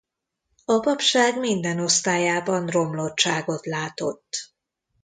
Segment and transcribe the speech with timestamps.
[0.65, 4.53] A papság minden osztályában romlottságot látott.